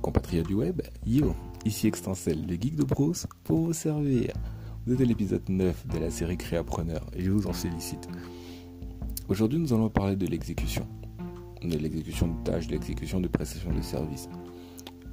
[0.00, 1.34] compatriotes du web, yo,
[1.64, 4.32] ici Extensel, le geek de brousse, pour vous servir.
[4.86, 8.08] Vous êtes à l'épisode 9 de la série Créapreneur et je vous en félicite.
[9.28, 10.86] Aujourd'hui, nous allons parler de l'exécution.
[11.62, 14.28] De l'exécution de tâches, de l'exécution de prestations de services.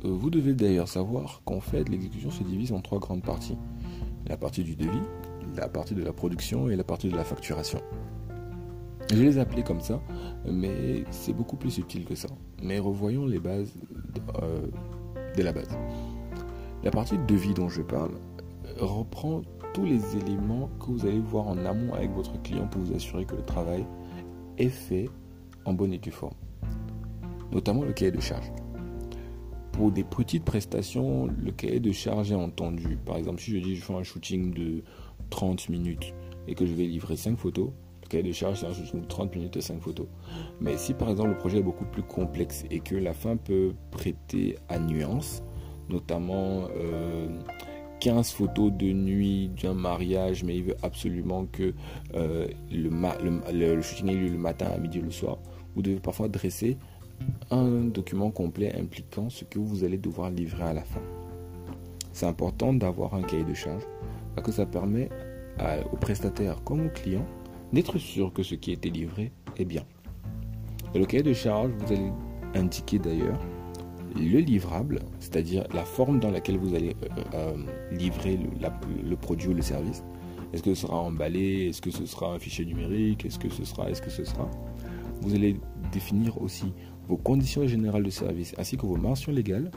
[0.05, 3.57] Euh, vous devez d'ailleurs savoir qu'en fait, l'exécution se divise en trois grandes parties.
[4.27, 5.03] La partie du devis,
[5.57, 7.81] la partie de la production et la partie de la facturation.
[9.09, 10.01] Je les ai comme ça,
[10.45, 12.27] mais c'est beaucoup plus subtil que ça.
[12.61, 13.73] Mais revoyons les bases
[14.41, 14.67] euh,
[15.35, 15.69] de la base.
[16.83, 18.11] La partie de devis dont je parle
[18.79, 19.41] reprend
[19.73, 23.25] tous les éléments que vous allez voir en amont avec votre client pour vous assurer
[23.25, 23.85] que le travail
[24.57, 25.09] est fait
[25.65, 26.33] en bonne et due forme.
[27.51, 28.51] Notamment le cahier de charge.
[29.71, 32.97] Pour des petites prestations, le cahier de charge est entendu.
[33.05, 34.83] Par exemple, si je dis je fais un shooting de
[35.29, 36.13] 30 minutes
[36.47, 37.69] et que je vais livrer 5 photos,
[38.07, 40.07] cahier de charge, c'est un shooting de 30 minutes et 5 photos.
[40.59, 43.73] Mais si par exemple le projet est beaucoup plus complexe et que la fin peut
[43.91, 45.43] prêter à nuance,
[45.89, 46.67] notamment
[47.99, 51.73] 15 euh, photos de nuit d'un mariage, mais il veut absolument que
[52.15, 55.37] euh, le, le, shooting ait lieu le matin, à midi, le soir,
[55.75, 56.77] vous devez parfois dresser
[57.49, 61.01] un document complet impliquant ce que vous allez devoir livrer à la fin.
[62.13, 63.83] C'est important d'avoir un cahier de charge
[64.35, 65.09] parce que ça permet
[65.91, 67.25] au prestataire comme au client
[67.73, 69.83] d'être sûr que ce qui été livré est bien?
[70.93, 72.11] Dans le cahier de charge, vous allez
[72.55, 73.39] indiquer d'ailleurs
[74.15, 77.55] le livrable, c'est-à-dire la forme dans laquelle vous allez euh, euh,
[77.91, 78.39] livrer
[79.03, 80.03] le, produit ou le service.
[80.53, 81.67] Est-ce que ce sera emballé?
[81.67, 83.25] Est-ce que ce sera un fichier numérique?
[83.25, 84.49] Est-ce que ce sera Est-ce que ce sera?
[85.21, 85.59] Vous allez
[85.91, 86.73] définir aussi
[87.07, 89.71] vos conditions générales de service ainsi que vos mentions légales.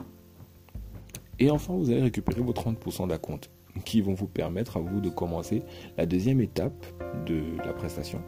[1.39, 3.49] Et enfin, vous allez récupérer vos 30% d'acompte
[3.85, 5.63] qui vont vous permettre à vous de commencer
[5.97, 6.85] la deuxième étape
[7.25, 8.21] de la prestation,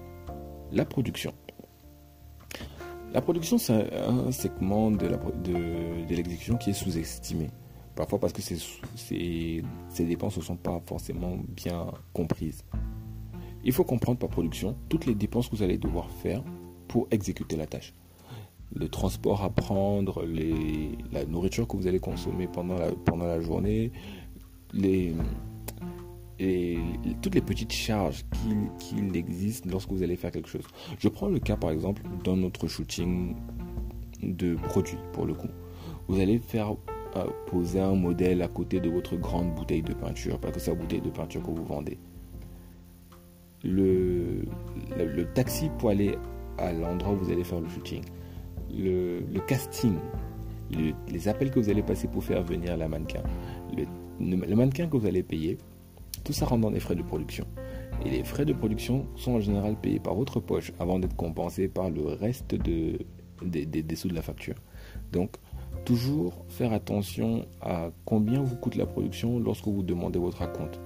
[0.71, 1.33] la production.
[3.13, 5.07] La production, c'est un segment de
[6.09, 7.49] l'exécution qui est sous-estimé.
[7.95, 9.63] Parfois parce que ces,
[9.99, 12.65] dépenses ne sont pas forcément bien comprises.
[13.63, 16.43] Il faut comprendre par production toutes les dépenses que vous allez devoir faire
[16.87, 17.93] pour exécuter la tâche.
[18.75, 20.25] Le transport à prendre,
[21.11, 23.91] la nourriture que vous allez consommer pendant la journée,
[24.73, 25.13] les,
[26.39, 26.77] et
[27.21, 28.25] toutes les petites charges
[28.79, 30.65] qu'il existe lorsque vous allez faire quelque chose.
[30.99, 33.35] Je prends le cas par exemple d'un autre shooting
[34.21, 35.49] de produits pour le coup.
[36.07, 36.71] Vous allez faire
[37.15, 40.71] euh, poser un modèle à côté de votre grande bouteille de peinture parce que c'est
[40.71, 41.97] la bouteille de peinture que vous vendez.
[43.63, 44.43] Le,
[44.97, 46.17] le, taxi pour aller
[46.57, 48.03] à l'endroit où vous allez faire le shooting.
[48.69, 49.95] Le, le casting.
[51.07, 53.23] les appels que vous allez passer pour faire venir la mannequin.
[54.23, 55.57] Le mannequin que vous allez payer,
[56.23, 57.45] tout ça rentre dans les frais de production.
[58.05, 61.67] Et les frais de production sont en général payés par votre poche avant d'être compensés
[61.67, 62.99] par le reste de,
[63.43, 64.55] des, sous de la facture.
[65.11, 65.37] Donc,
[65.85, 70.79] toujours faire attention à combien vous coûte la production lorsque vous demandez votre acompte.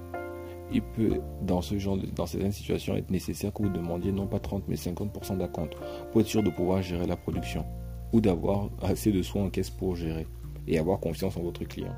[0.72, 4.40] Il peut, dans ce genre dans certaines situations, être nécessaire que vous demandiez non pas
[4.40, 5.78] 30 mais 50% d'acompte
[6.12, 7.64] pour être sûr de pouvoir gérer la production
[8.12, 10.28] ou d'avoir assez de soins en caisse pour gérer
[10.68, 11.94] et avoir confiance en votre client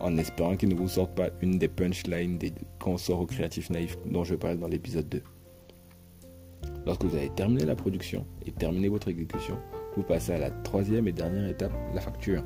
[0.00, 4.24] en espérant qu'il ne vous sorte pas une des punchlines des consorts créatifs naïfs dont
[4.24, 5.22] je parle dans l'épisode 2.
[6.86, 9.58] Lorsque vous avez terminé la production et terminé votre exécution,
[9.96, 12.42] vous passez à la troisième et dernière étape, la facture.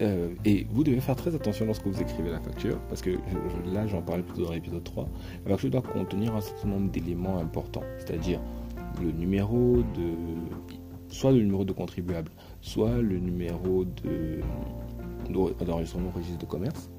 [0.00, 3.10] Euh, et vous devez faire très attention lorsque vous écrivez la facture, parce que
[3.72, 5.08] là j'en parlais plutôt dans l'épisode 3,
[5.44, 8.40] la facture doit contenir un certain nombre d'éléments importants, c'est-à-dire
[9.00, 10.12] le numéro de
[11.12, 12.30] soit le numéro de contribuable,
[12.60, 13.84] soit le numéro
[15.28, 16.90] d'enregistrement au registre de commerce,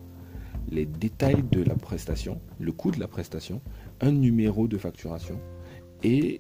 [0.70, 3.60] les détails de la prestation, le coût de la prestation,
[4.02, 5.40] un numéro de facturation
[6.04, 6.40] et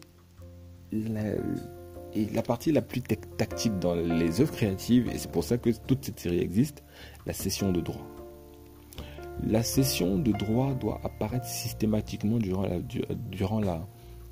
[0.91, 6.05] la, partie la plus tactique dans les œuvres créatives, et c'est pour ça que toute
[6.05, 6.83] cette série existe,
[7.25, 8.07] la session de droit.
[9.41, 13.87] La session de droit doit apparaître systématiquement durant la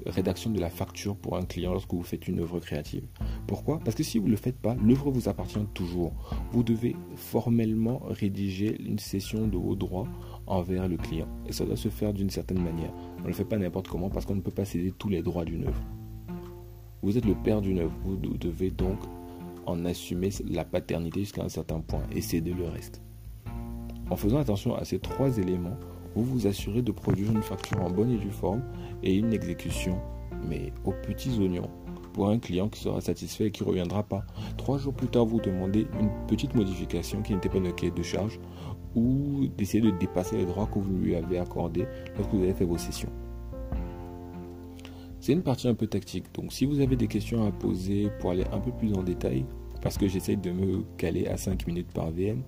[0.05, 3.07] rédaction de la facture pour un client lorsque vous faites une œuvre créative.
[3.47, 3.79] Pourquoi?
[3.79, 6.13] Parce que si vous ne le faites pas, l'œuvre vous appartient toujours.
[6.51, 10.07] Vous devez formellement rédiger une cession de vos droits
[10.47, 11.27] envers le client.
[11.47, 12.93] Et ça doit se faire d'une certaine manière.
[13.19, 15.21] On ne le fait pas n'importe comment parce qu'on ne peut pas céder tous les
[15.21, 15.81] droits d'une œuvre.
[17.01, 17.93] Vous êtes le père d'une œuvre.
[18.03, 18.99] Vous devez donc
[19.65, 23.01] en assumer la paternité jusqu'à un certain point et céder le reste.
[24.09, 25.77] En faisant attention à ces trois éléments,
[26.15, 28.61] vous vous assurez de produire une facture en bonne et due forme
[29.03, 29.97] et une exécution,
[30.47, 31.69] mais aux petits oignons,
[32.13, 34.23] pour un client qui sera satisfait et qui ne reviendra pas.
[34.57, 38.03] Trois jours plus tard, vous demandez une petite modification qui n'était pas une cahier de
[38.03, 38.39] charge
[38.95, 41.85] ou d'essayer de dépasser les droits que vous lui avez accordés
[42.17, 43.09] lorsque vous avez fait vos sessions.
[45.21, 46.25] C'est une partie un peu tactique.
[46.33, 49.45] Donc si vous avez des questions à poser pour aller un peu plus en détail,
[49.81, 52.41] parce que j'essaye de me caler à 5 minutes par VM,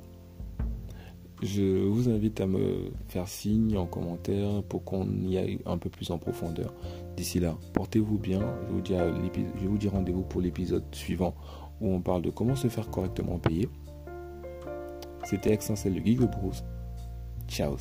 [1.43, 5.89] je vous invite à me faire signe en commentaire pour qu'on y aille un peu
[5.89, 6.73] plus en profondeur.
[7.15, 8.41] D'ici là, portez-vous bien.
[8.69, 11.35] Je vous dis, rendez-vous pour l'épisode suivant
[11.81, 13.67] où on parle de comment se faire correctement payer.
[15.23, 16.63] C'était Extensel le Geek de Bruce.
[17.47, 17.77] Ciao